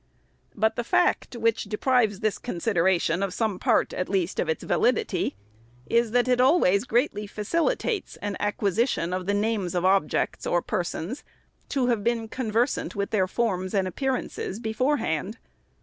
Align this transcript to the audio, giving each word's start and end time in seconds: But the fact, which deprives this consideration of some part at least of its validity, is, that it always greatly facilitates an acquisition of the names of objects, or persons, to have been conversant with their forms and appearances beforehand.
But 0.55 0.77
the 0.77 0.83
fact, 0.83 1.35
which 1.35 1.65
deprives 1.65 2.21
this 2.21 2.39
consideration 2.39 3.21
of 3.21 3.35
some 3.35 3.59
part 3.59 3.93
at 3.93 4.09
least 4.09 4.39
of 4.39 4.49
its 4.49 4.63
validity, 4.63 5.35
is, 5.85 6.09
that 6.09 6.27
it 6.27 6.41
always 6.41 6.85
greatly 6.85 7.27
facilitates 7.27 8.15
an 8.17 8.35
acquisition 8.39 9.13
of 9.13 9.27
the 9.27 9.35
names 9.35 9.75
of 9.75 9.85
objects, 9.85 10.47
or 10.47 10.63
persons, 10.63 11.23
to 11.69 11.85
have 11.89 12.03
been 12.03 12.27
conversant 12.29 12.95
with 12.95 13.11
their 13.11 13.27
forms 13.27 13.75
and 13.75 13.87
appearances 13.87 14.59
beforehand. 14.59 15.37